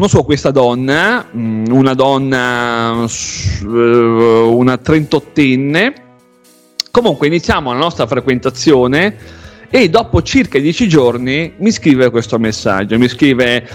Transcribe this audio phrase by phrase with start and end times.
[0.00, 5.92] conosco questa donna, mm, una donna, eh, una trentottenne.
[6.90, 9.14] Comunque iniziamo la nostra frequentazione
[9.68, 13.68] e dopo circa dieci giorni mi scrive questo messaggio, mi scrive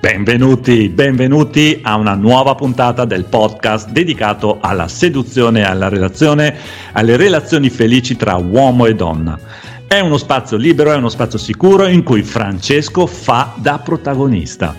[0.00, 6.56] Benvenuti, benvenuti a una nuova puntata del podcast dedicato alla seduzione e alla relazione,
[6.92, 9.38] alle relazioni felici tra uomo e donna.
[9.86, 14.74] È uno spazio libero, è uno spazio sicuro in cui Francesco fa da protagonista.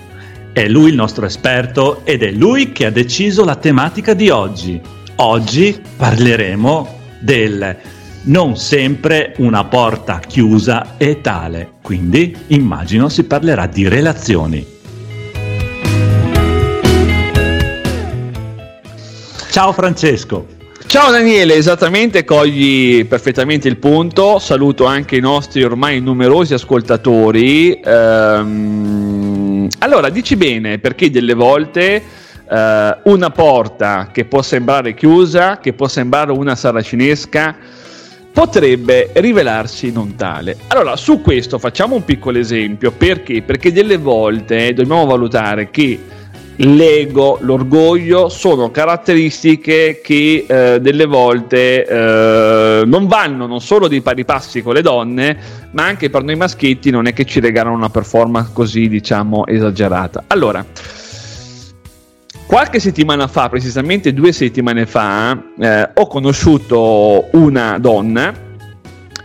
[0.51, 4.81] È lui il nostro esperto ed è lui che ha deciso la tematica di oggi.
[5.17, 7.77] Oggi parleremo del
[8.23, 14.79] non sempre una porta chiusa è tale, quindi immagino si parlerà di relazioni.
[19.61, 20.47] Ciao Francesco.
[20.87, 24.39] Ciao Daniele, esattamente, cogli perfettamente il punto.
[24.39, 27.79] Saluto anche i nostri ormai numerosi ascoltatori.
[27.79, 32.01] Ehm, allora, dici bene perché delle volte
[32.49, 37.55] eh, una porta che può sembrare chiusa, che può sembrare una saracinesca,
[38.33, 40.57] potrebbe rivelarsi non tale.
[40.69, 42.91] Allora, su questo facciamo un piccolo esempio.
[42.93, 43.43] Perché?
[43.43, 45.99] Perché delle volte dobbiamo valutare che
[46.63, 54.25] l'ego, l'orgoglio sono caratteristiche che eh, delle volte eh, non vanno non solo di pari
[54.25, 55.37] passi con le donne,
[55.71, 60.25] ma anche per noi maschietti non è che ci regalano una performance così, diciamo, esagerata.
[60.27, 60.63] Allora,
[62.45, 68.49] qualche settimana fa, precisamente due settimane fa, eh, ho conosciuto una donna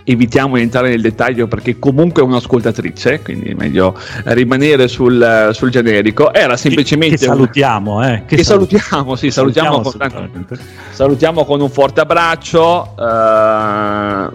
[0.09, 5.71] evitiamo di entrare nel dettaglio perché comunque è un'ascoltatrice, quindi è meglio rimanere sul, sul
[5.71, 6.33] generico.
[6.33, 7.17] Era semplicemente.
[7.17, 8.23] Che, che salutiamo, eh.
[8.27, 10.59] Che, che salutiamo, sì, salutiamo, salutiamo, con,
[10.91, 12.95] salutiamo, con, un forte abbraccio.
[12.97, 14.31] Uh,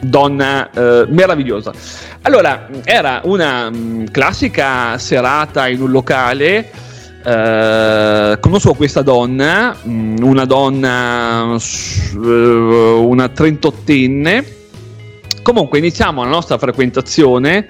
[0.00, 1.72] donna uh, meravigliosa.
[2.22, 6.70] Allora, era una um, classica serata in un locale.
[7.22, 14.44] Uh, conosco questa donna, um, una donna, uh, una trentottenne,
[15.50, 17.68] Comunque iniziamo la nostra frequentazione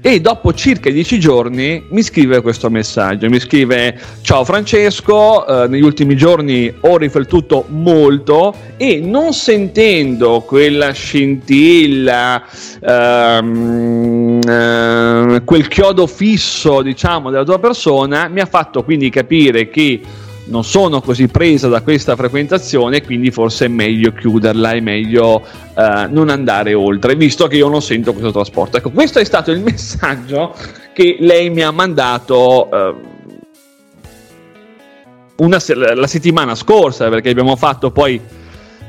[0.00, 5.84] e dopo circa dieci giorni mi scrive questo messaggio, mi scrive ciao Francesco, eh, negli
[5.84, 12.42] ultimi giorni ho riflettuto molto e non sentendo quella scintilla,
[12.80, 20.00] ehm, eh, quel chiodo fisso diciamo della tua persona, mi ha fatto quindi capire che
[20.50, 25.42] non sono così presa da questa frequentazione, quindi forse è meglio chiuderla, è meglio
[25.74, 28.76] uh, non andare oltre, visto che io non sento questo trasporto.
[28.76, 30.54] Ecco, questo è stato il messaggio
[30.92, 32.68] che lei mi ha mandato.
[32.70, 33.08] Uh,
[35.36, 35.58] una,
[35.94, 38.20] la settimana scorsa, perché abbiamo fatto poi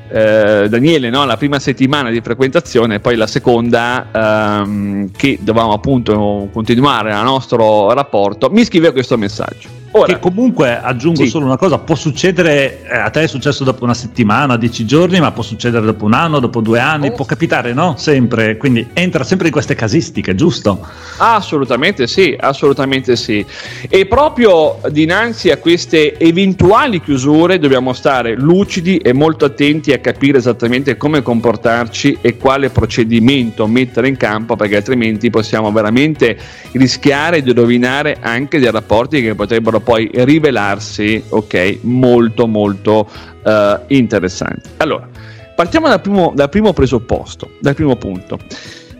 [0.10, 1.24] eh, Daniele no?
[1.24, 7.94] la prima settimana di frequentazione poi la seconda ehm, che dovevamo appunto continuare il nostro
[7.94, 11.30] rapporto mi scrive questo messaggio Ora, che comunque aggiungo sì.
[11.30, 15.20] solo una cosa: può succedere eh, a te è successo dopo una settimana, dieci giorni,
[15.20, 17.12] ma può succedere dopo un anno, dopo due anni, oh.
[17.12, 17.96] può capitare, no?
[17.98, 18.56] Sempre.
[18.56, 20.86] Quindi entra sempre in queste casistiche, giusto?
[21.18, 23.46] Assolutamente sì, assolutamente sì.
[23.90, 30.38] E proprio dinanzi a queste eventuali chiusure dobbiamo stare lucidi e molto attenti a capire
[30.38, 36.38] esattamente come comportarci e quale procedimento mettere in campo, perché altrimenti possiamo veramente
[36.72, 43.10] rischiare di rovinare anche dei rapporti che potrebbero poi rivelarsi ok molto molto
[43.44, 43.52] uh,
[43.88, 45.08] interessanti allora
[45.56, 48.40] partiamo dal primo, dal primo presupposto dal primo punto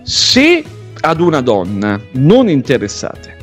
[0.04, 0.64] se
[1.00, 3.40] ad una donna non interessate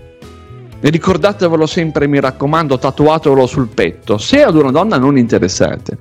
[0.80, 4.18] ricordatevelo sempre, mi raccomando, tatuatelo sul petto.
[4.18, 5.98] Se ad una donna non interessate,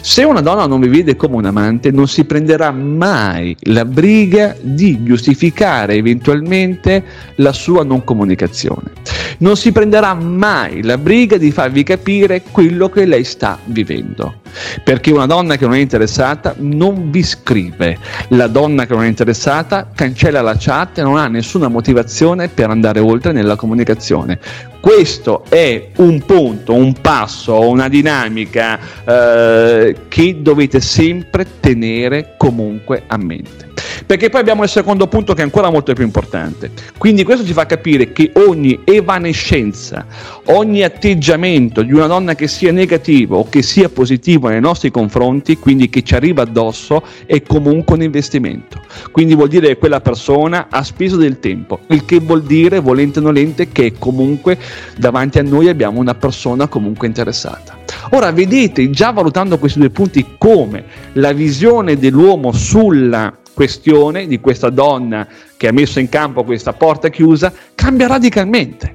[0.00, 4.56] se una donna non vi vede come un amante, non si prenderà mai la briga
[4.60, 7.04] di giustificare eventualmente
[7.36, 8.97] la sua non comunicazione.
[9.40, 14.40] Non si prenderà mai la briga di farvi capire quello che lei sta vivendo.
[14.82, 17.98] Perché una donna che non è interessata non vi scrive.
[18.30, 22.70] La donna che non è interessata cancella la chat e non ha nessuna motivazione per
[22.70, 24.40] andare oltre nella comunicazione.
[24.80, 33.16] Questo è un punto, un passo, una dinamica eh, che dovete sempre tenere comunque a
[33.16, 33.67] mente.
[34.06, 36.70] Perché poi abbiamo il secondo punto che è ancora molto più importante.
[36.96, 40.06] Quindi questo ci fa capire che ogni evanescenza,
[40.46, 45.58] ogni atteggiamento di una donna che sia negativo o che sia positivo nei nostri confronti,
[45.58, 48.80] quindi che ci arriva addosso, è comunque un investimento.
[49.10, 53.18] Quindi vuol dire che quella persona ha speso del tempo, il che vuol dire, volente
[53.18, 54.58] o nolente, che comunque
[54.96, 57.78] davanti a noi abbiamo una persona comunque interessata.
[58.10, 60.84] Ora vedete, già valutando questi due punti, come
[61.14, 65.26] la visione dell'uomo sulla questione di questa donna
[65.56, 68.94] che ha messo in campo questa porta chiusa cambia radicalmente.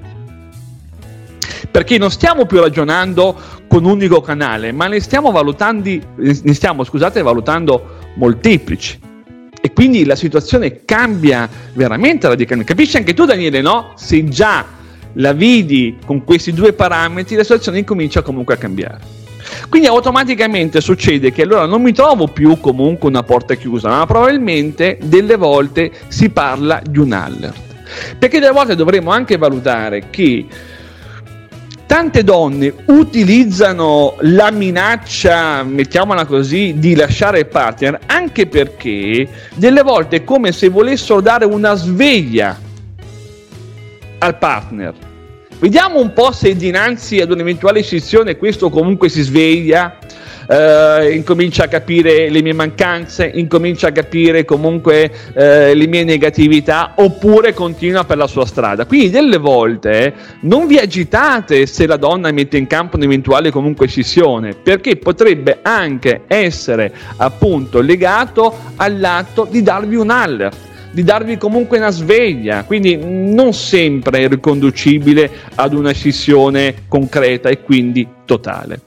[1.70, 3.38] Perché non stiamo più ragionando
[3.68, 5.30] con un unico canale, ma ne stiamo
[6.16, 8.98] ne stiamo, scusate, valutando molteplici.
[9.60, 12.72] E quindi la situazione cambia veramente radicalmente.
[12.72, 13.92] Capisci anche tu, Daniele, no?
[13.96, 14.64] Se già
[15.14, 19.23] la vidi con questi due parametri, la situazione incomincia comunque a cambiare.
[19.68, 24.98] Quindi automaticamente succede che allora non mi trovo più comunque una porta chiusa, ma probabilmente
[25.02, 27.62] delle volte si parla di un alert.
[28.18, 30.46] Perché delle volte dovremmo anche valutare che
[31.86, 40.16] tante donne utilizzano la minaccia, mettiamola così, di lasciare il partner anche perché delle volte
[40.16, 42.58] è come se volessero dare una sveglia
[44.18, 44.94] al partner.
[45.64, 49.96] Vediamo un po' se dinanzi ad un'eventuale scissione questo comunque si sveglia,
[50.46, 56.92] eh, incomincia a capire le mie mancanze, incomincia a capire comunque eh, le mie negatività
[56.96, 58.84] oppure continua per la sua strada.
[58.84, 64.52] Quindi delle volte non vi agitate se la donna mette in campo un'eventuale comunque scissione,
[64.52, 71.90] perché potrebbe anche essere appunto legato all'atto di darvi un alert di darvi comunque una
[71.90, 78.80] sveglia, quindi non sempre è riconducibile ad una scissione concreta e quindi totale.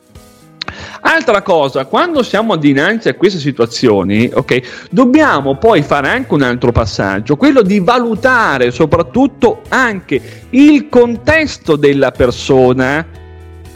[1.01, 6.71] Altra cosa, quando siamo dinanzi a queste situazioni, ok, dobbiamo poi fare anche un altro
[6.71, 13.06] passaggio, quello di valutare soprattutto anche il contesto della persona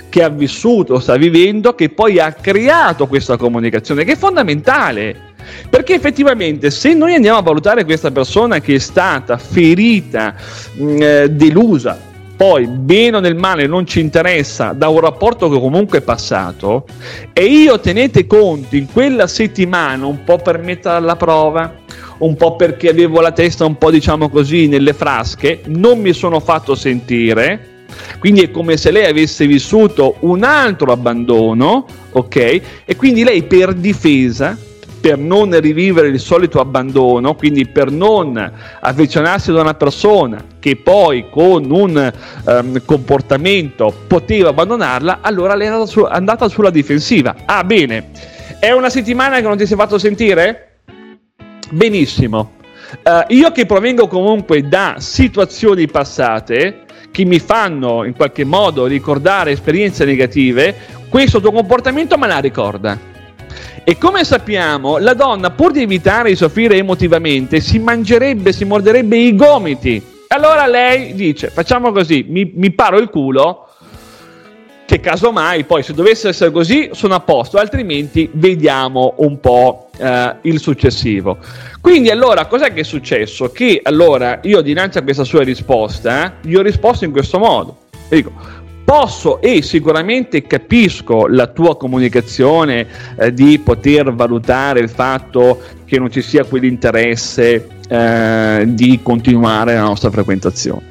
[0.07, 5.29] che ha vissuto, sta vivendo, che poi ha creato questa comunicazione, che è fondamentale.
[5.69, 10.35] Perché effettivamente se noi andiamo a valutare questa persona che è stata ferita,
[10.75, 12.09] mh, eh, delusa,
[12.41, 16.85] poi bene o nel male non ci interessa da un rapporto che comunque è passato,
[17.33, 21.75] e io tenete conto in quella settimana un po' per mettere alla prova,
[22.17, 26.39] un po' perché avevo la testa un po' diciamo così nelle frasche, non mi sono
[26.39, 27.85] fatto sentire,
[28.17, 32.61] quindi è come se lei avesse vissuto un altro abbandono, ok?
[32.85, 34.57] E quindi lei per difesa
[35.01, 41.25] per non rivivere il solito abbandono, quindi per non affezionarsi ad una persona che poi
[41.29, 42.13] con un
[42.45, 47.35] um, comportamento poteva abbandonarla, allora lei è andata, su, andata sulla difensiva.
[47.45, 48.11] Ah, bene,
[48.59, 50.81] è una settimana che non ti sei fatto sentire?
[51.71, 52.53] Benissimo.
[53.03, 59.51] Uh, io che provengo comunque da situazioni passate che mi fanno in qualche modo ricordare
[59.51, 60.75] esperienze negative,
[61.09, 63.09] questo tuo comportamento me la ricorda
[63.83, 69.17] e come sappiamo, la donna, pur di evitare di soffrire emotivamente, si mangerebbe, si morderebbe
[69.17, 70.01] i gomiti.
[70.27, 73.65] Allora lei dice: Facciamo così, mi, mi paro il culo.
[74.85, 80.35] Che casomai, poi se dovesse essere così, sono a posto, altrimenti vediamo un po' eh,
[80.41, 81.37] il successivo.
[81.79, 83.51] Quindi, allora, cos'è che è successo?
[83.51, 87.77] Che allora io, dinanzi a questa sua risposta, eh, gli ho risposto in questo modo.
[88.09, 88.31] E dico:
[88.83, 92.87] posso e sicuramente capisco la tua comunicazione
[93.17, 99.83] eh, di poter valutare il fatto che non ci sia quell'interesse eh, di continuare la
[99.83, 100.89] nostra frequentazione.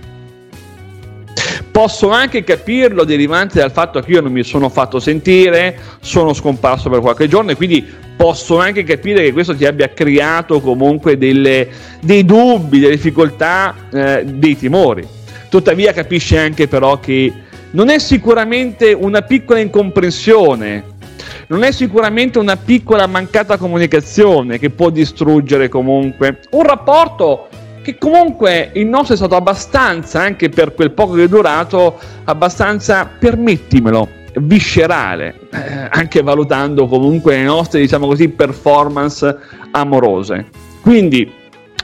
[1.70, 6.90] Posso anche capirlo derivante dal fatto che io non mi sono fatto sentire, sono scomparso
[6.90, 7.86] per qualche giorno e quindi
[8.16, 11.68] posso anche capire che questo ti abbia creato comunque delle,
[12.00, 15.06] dei dubbi, delle difficoltà, eh, dei timori.
[15.48, 17.32] Tuttavia capisci anche però che
[17.72, 20.84] non è sicuramente una piccola incomprensione,
[21.48, 27.48] non è sicuramente una piccola mancata comunicazione che può distruggere comunque un rapporto
[27.82, 33.06] che comunque il nostro è stato abbastanza, anche per quel poco che è durato, abbastanza,
[33.18, 39.34] permettimelo, viscerale, eh, anche valutando comunque le nostre, diciamo così, performance
[39.70, 40.46] amorose.
[40.82, 41.32] Quindi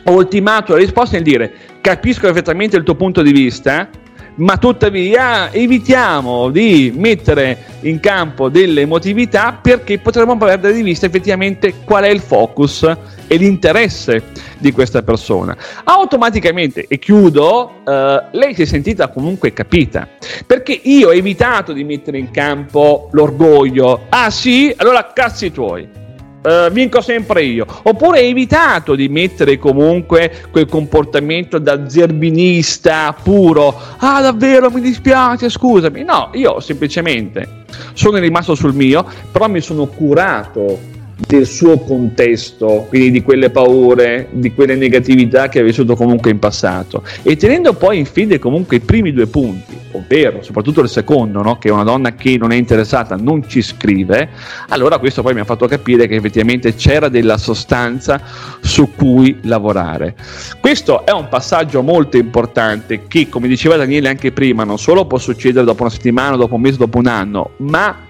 [0.05, 3.89] ho ultimato la risposta nel dire capisco perfettamente il tuo punto di vista,
[4.37, 11.75] ma tuttavia evitiamo di mettere in campo delle emotività perché potremmo perdere di vista effettivamente
[11.85, 12.91] qual è il focus
[13.27, 14.23] e l'interesse
[14.59, 15.57] di questa persona.
[15.85, 20.09] Automaticamente, e chiudo, eh, lei si è sentita comunque capita,
[20.47, 24.03] perché io ho evitato di mettere in campo l'orgoglio.
[24.09, 24.73] Ah sì?
[24.77, 26.05] Allora cazzi tuoi
[26.47, 27.67] uh, vinco sempre io.
[27.83, 33.75] Oppure hai evitato di mettere comunque quel comportamento da zerbinista puro.
[33.99, 36.03] Ah, davvero mi dispiace, scusami.
[36.05, 43.11] No, io semplicemente sono rimasto sul mio, però mi sono curato del suo contesto, quindi
[43.11, 47.03] di quelle paure, di quelle negatività che ha vissuto comunque in passato.
[47.23, 51.57] E tenendo poi in fede comunque i primi due punti, vero, soprattutto il secondo, no?
[51.57, 54.29] che una donna che non è interessata, non ci scrive,
[54.69, 58.21] allora questo poi mi ha fatto capire che effettivamente c'era della sostanza
[58.61, 60.15] su cui lavorare.
[60.61, 65.17] Questo è un passaggio molto importante che, come diceva Daniele anche prima, non solo può
[65.17, 68.06] succedere dopo una settimana, dopo un mese, dopo un anno, ma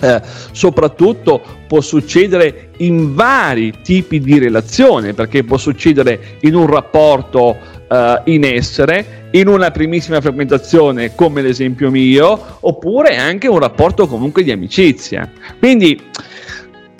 [0.00, 0.20] eh,
[0.52, 7.56] soprattutto può succedere in vari tipi di relazione, perché può succedere in un rapporto
[7.88, 14.42] eh, in essere, in una primissima frequentazione come l'esempio mio, oppure anche un rapporto comunque
[14.42, 15.30] di amicizia.
[15.58, 16.00] Quindi,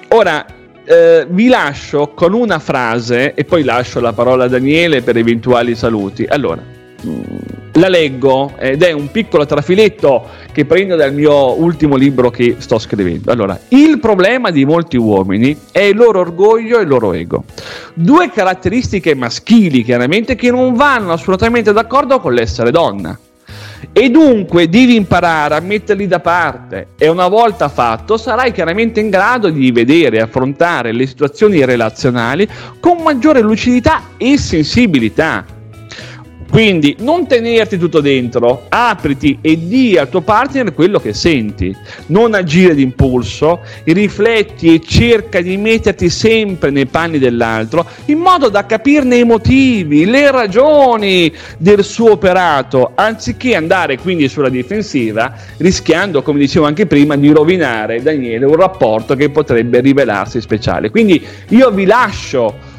[0.09, 0.47] ora
[0.85, 5.75] eh, vi lascio con una frase e poi lascio la parola a Daniele per eventuali
[5.75, 6.25] saluti.
[6.29, 6.76] Allora,
[7.73, 12.79] la leggo ed è un piccolo trafiletto che prendo dal mio ultimo libro che sto
[12.79, 13.31] scrivendo.
[13.31, 17.45] Allora, il problema di molti uomini è il loro orgoglio e il loro ego.
[17.95, 23.19] Due caratteristiche maschili, chiaramente, che non vanno assolutamente d'accordo con l'essere donna.
[23.93, 29.11] E dunque devi imparare a metterli da parte e una volta fatto sarai chiaramente in
[29.11, 32.49] grado di vedere e affrontare le situazioni relazionali
[32.81, 35.56] con maggiore lucidità e sensibilità
[36.51, 41.75] quindi non tenerti tutto dentro, apriti e di al tuo partner quello che senti,
[42.07, 48.65] non agire d'impulso, rifletti e cerca di metterti sempre nei panni dell'altro in modo da
[48.65, 56.39] capirne i motivi, le ragioni del suo operato, anziché andare quindi sulla difensiva, rischiando, come
[56.39, 60.91] dicevo anche prima, di rovinare Daniele un rapporto che potrebbe rivelarsi speciale.
[60.91, 62.75] Quindi io vi lascio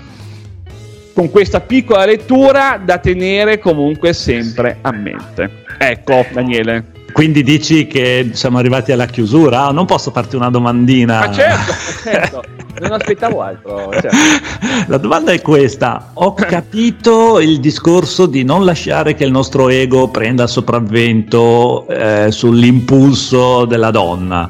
[1.18, 5.64] con questa piccola lettura da tenere comunque sempre a mente.
[5.80, 6.92] Ecco, Daniele.
[7.12, 9.72] Quindi dici che siamo arrivati alla chiusura?
[9.72, 11.18] Non posso farti una domandina?
[11.18, 12.44] Ma certo, certo.
[12.82, 13.90] non aspettavo altro.
[13.94, 14.16] Certo.
[14.86, 20.10] La domanda è questa: ho capito il discorso di non lasciare che il nostro ego
[20.10, 24.48] prenda sopravvento eh, sull'impulso della donna.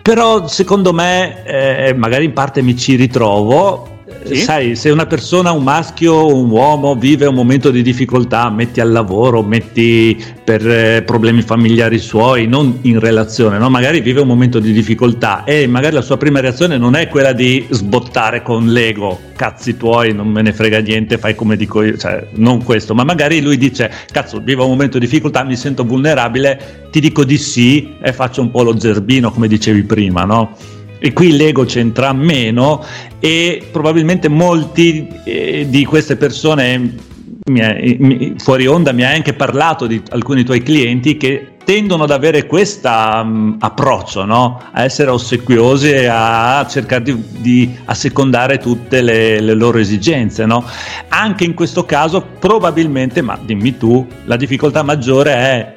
[0.00, 3.93] Però secondo me, eh, magari in parte mi ci ritrovo,
[4.24, 4.36] sì?
[4.36, 8.90] sai, se una persona, un maschio un uomo vive un momento di difficoltà, metti al
[8.90, 13.68] lavoro, metti per eh, problemi familiari suoi, non in relazione, no?
[13.70, 17.32] magari vive un momento di difficoltà e magari la sua prima reazione non è quella
[17.32, 21.96] di sbottare con l'ego, cazzi tuoi, non me ne frega niente, fai come dico io,
[21.96, 25.84] cioè non questo, ma magari lui dice, cazzo, vivo un momento di difficoltà, mi sento
[25.84, 30.56] vulnerabile, ti dico di sì e faccio un po' lo zerbino come dicevi prima, no?
[31.04, 32.82] E qui l'ego c'entra meno
[33.20, 36.94] e probabilmente molti eh, di queste persone
[37.44, 42.10] mi, mi, fuori onda mi hai anche parlato di alcuni tuoi clienti che tendono ad
[42.10, 44.62] avere questo um, approccio, no?
[44.72, 50.46] a essere ossequiosi e a cercare di, di assecondare tutte le, le loro esigenze.
[50.46, 50.64] No?
[51.08, 55.73] Anche in questo caso probabilmente, ma dimmi tu, la difficoltà maggiore è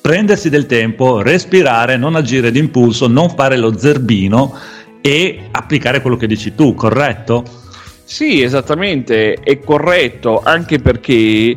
[0.00, 4.54] prendersi del tempo, respirare, non agire d'impulso, non fare lo zerbino
[5.00, 7.44] e applicare quello che dici tu, corretto?
[8.04, 11.56] Sì, esattamente, è corretto, anche perché,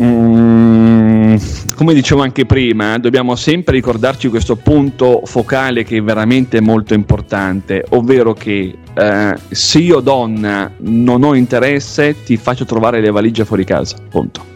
[0.00, 1.36] mm,
[1.76, 7.84] come dicevo anche prima, dobbiamo sempre ricordarci questo punto focale che è veramente molto importante,
[7.90, 13.64] ovvero che eh, se io donna non ho interesse, ti faccio trovare le valigie fuori
[13.64, 14.49] casa, punto.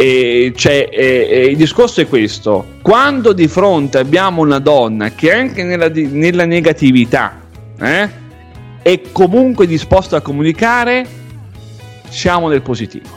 [0.00, 5.64] E cioè, eh, il discorso è questo: quando di fronte abbiamo una donna che anche
[5.64, 7.40] nella, nella negatività
[7.80, 8.08] eh,
[8.80, 11.04] è comunque disposta a comunicare,
[12.10, 13.08] siamo nel positivo.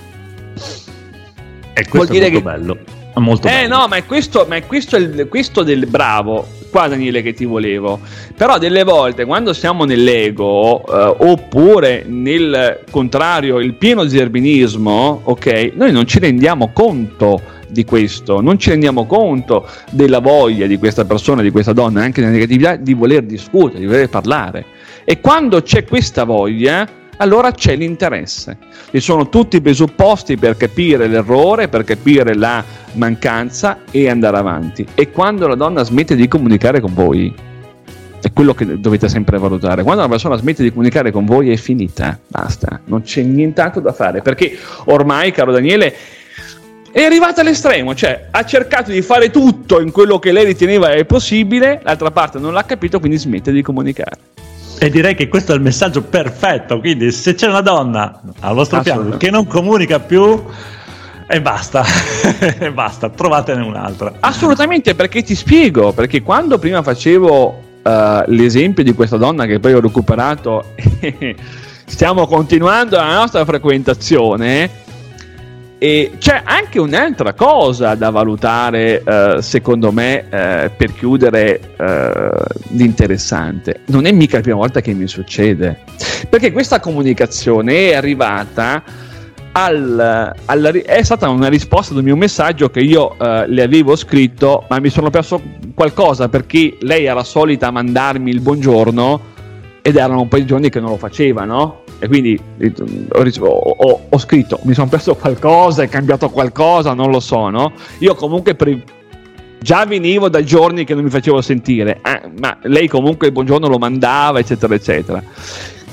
[1.73, 2.41] E questo Vuol è molto che...
[2.41, 2.77] bello.
[3.13, 3.77] Molto eh bello.
[3.77, 7.45] no, ma è questo, ma è questo, il, questo del bravo qua Daniele che ti
[7.45, 7.99] volevo.
[8.35, 15.91] Però delle volte quando siamo nell'ego eh, oppure nel contrario il pieno zerbinismo, ok, noi
[15.91, 21.41] non ci rendiamo conto di questo, non ci rendiamo conto della voglia di questa persona,
[21.41, 24.65] di questa donna, anche nella negatività, di voler discutere, di voler parlare.
[25.03, 26.87] E quando c'è questa voglia,
[27.21, 28.57] allora c'è l'interesse.
[28.89, 32.63] Ci sono tutti i presupposti per capire l'errore, per capire la
[32.93, 34.85] mancanza e andare avanti.
[34.95, 37.33] E quando la donna smette di comunicare con voi,
[38.19, 39.83] è quello che dovete sempre valutare.
[39.83, 43.93] Quando una persona smette di comunicare con voi è finita, basta, non c'è nient'altro da
[43.93, 45.95] fare, perché ormai, caro Daniele,
[46.91, 51.81] è arrivata all'estremo, cioè ha cercato di fare tutto in quello che lei riteneva possibile,
[51.83, 54.17] l'altra parte non l'ha capito, quindi smette di comunicare.
[54.83, 56.79] E direi che questo è il messaggio perfetto.
[56.79, 60.43] Quindi, se c'è una donna al vostro fianco che non comunica più,
[61.27, 61.85] e basta,
[62.57, 64.13] e basta, trovatene un'altra.
[64.19, 67.91] Assolutamente, perché ti spiego, perché quando prima facevo uh,
[68.25, 70.73] l'esempio di questa donna che poi ho recuperato,
[71.85, 74.67] stiamo continuando la nostra frequentazione,
[75.83, 82.31] E c'è anche un'altra cosa da valutare, eh, secondo me, eh, per chiudere eh,
[82.73, 83.79] l'interessante.
[83.87, 85.79] Non è mica la prima volta che mi succede,
[86.29, 88.83] perché questa comunicazione è arrivata
[89.53, 93.95] al, alla, è stata una risposta ad un mio messaggio che io eh, le avevo
[93.95, 95.41] scritto, ma mi sono perso
[95.73, 99.30] qualcosa perché lei era solita mandarmi il buongiorno
[99.81, 101.83] ed erano un po' di giorni che non lo faceva, no?
[102.03, 107.19] e quindi ho, ho, ho scritto mi sono perso qualcosa, è cambiato qualcosa, non lo
[107.19, 107.73] so, no?
[107.99, 108.81] Io comunque pre-
[109.59, 113.67] già venivo da giorni che non mi facevo sentire, eh, ma lei comunque il buongiorno
[113.67, 115.23] lo mandava, eccetera, eccetera.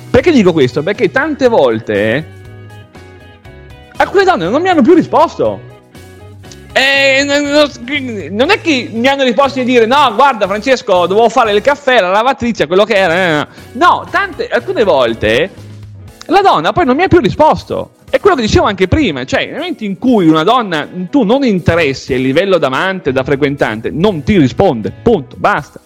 [0.09, 0.83] Perché dico questo?
[0.83, 2.27] Perché tante volte
[3.99, 5.68] alcune donne non mi hanno più risposto.
[6.73, 11.61] E non è che mi hanno risposto di dire no, guarda Francesco, dovevo fare il
[11.61, 13.47] caffè, la lavatrice, quello che era.
[13.73, 15.67] No, tante, alcune volte
[16.31, 17.93] la donna poi non mi ha più risposto.
[18.11, 21.45] È quello che dicevo anche prima, cioè nel momento in cui una donna tu non
[21.45, 25.81] interessi a livello d'amante, da frequentante, non ti risponde, punto, basta.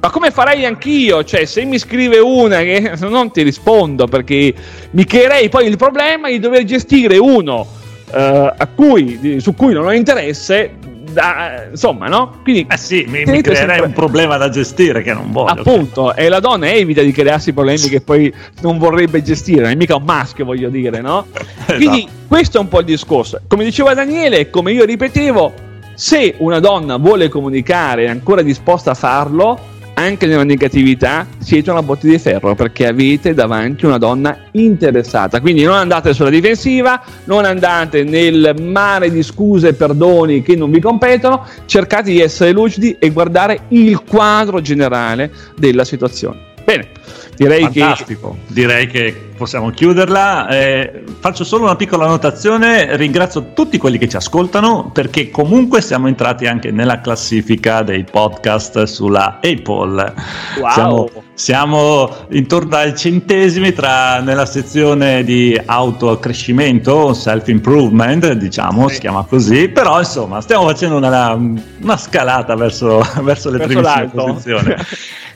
[0.00, 1.24] Ma come farei anch'io?
[1.24, 4.54] Cioè, se mi scrive una che non ti rispondo perché
[4.92, 7.66] mi creerei poi il problema di dover gestire uno
[8.12, 10.72] uh, cui, su cui non ho interesse
[11.12, 12.38] da, insomma, no?
[12.42, 13.86] Quindi, eh sì, mi, mi creerei sempre...
[13.86, 15.52] un problema da gestire che non voglio.
[15.52, 19.74] Appunto, e la donna evita di crearsi problemi che poi non vorrebbe gestire, non è
[19.74, 21.26] mica un maschio, voglio dire, no?
[21.32, 21.74] esatto.
[21.74, 23.40] Quindi questo è un po' il discorso.
[23.46, 25.52] Come diceva Daniele, come io ripetevo,
[25.94, 31.82] se una donna vuole comunicare è ancora disposta a farlo, anche nella negatività siete una
[31.82, 35.40] botte di ferro perché avete davanti una donna interessata.
[35.40, 40.70] Quindi non andate sulla difensiva, non andate nel mare di scuse e perdoni che non
[40.70, 46.46] vi competono, cercate di essere lucidi e guardare il quadro generale della situazione.
[46.64, 46.88] Bene,
[47.38, 48.36] direi Fantastico.
[48.46, 50.48] che direi che possiamo chiuderla.
[50.48, 56.08] Eh, faccio solo una piccola annotazione, ringrazio tutti quelli che ci ascoltano perché comunque siamo
[56.08, 60.14] entrati anche nella classifica dei podcast sulla Apple.
[60.58, 60.70] Wow.
[60.72, 68.94] Siamo, siamo intorno ai centesimi tra nella sezione di autoaccrescimento, self-improvement, diciamo, sì.
[68.94, 74.10] si chiama così, però insomma stiamo facendo una, una scalata verso, verso le verso primissime
[74.12, 74.74] posizioni.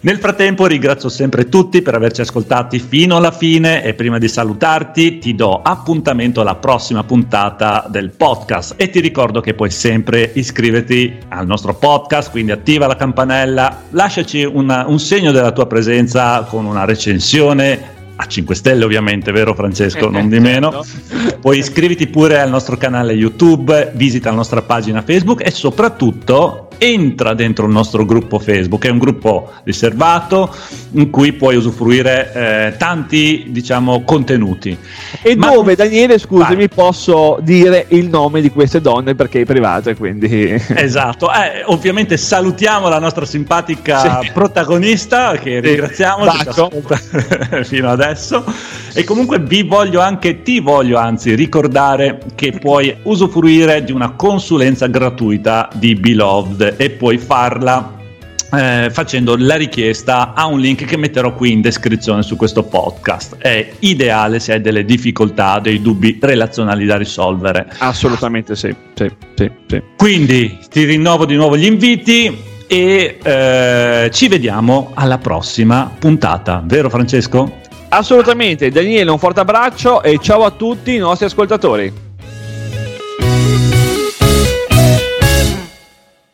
[0.05, 5.19] Nel frattempo ringrazio sempre tutti per averci ascoltati fino alla fine e prima di salutarti
[5.19, 11.19] ti do appuntamento alla prossima puntata del podcast e ti ricordo che puoi sempre iscriverti
[11.29, 15.92] al nostro podcast, quindi attiva la campanella, lasciaci una, un segno della tua presenza
[16.49, 20.09] con una recensione a 5 stelle ovviamente, vero Francesco?
[20.09, 20.83] Non di meno.
[21.13, 21.39] Certo.
[21.41, 27.33] Poi iscriviti pure al nostro canale YouTube, visita la nostra pagina Facebook e soprattutto entra
[27.35, 30.53] dentro il nostro gruppo Facebook, è un gruppo riservato
[30.93, 34.77] in cui puoi usufruire eh, tanti diciamo contenuti.
[35.23, 35.51] E Ma...
[35.51, 36.69] dove Daniele, scusami, Vai.
[36.69, 41.33] posso dire il nome di queste donne perché è privata, quindi Esatto.
[41.33, 44.31] Eh, ovviamente salutiamo la nostra simpatica sì.
[44.33, 47.63] protagonista che ringraziamo sì.
[47.63, 48.45] fino adesso
[48.95, 54.87] e comunque vi voglio anche ti voglio anzi ricordare che puoi usufruire di una consulenza
[54.87, 58.01] gratuita di Beloved e puoi farla
[58.53, 63.37] eh, facendo la richiesta a un link che metterò qui in descrizione su questo podcast.
[63.39, 67.67] È ideale se hai delle difficoltà, dei dubbi relazionali da risolvere.
[67.79, 68.75] Assolutamente sì.
[68.95, 69.83] sì, sì, sì.
[69.97, 76.89] Quindi ti rinnovo di nuovo gli inviti e eh, ci vediamo alla prossima puntata, vero
[76.91, 77.61] Francesco?
[77.89, 82.12] Assolutamente, Daniele un forte abbraccio e ciao a tutti i nostri ascoltatori.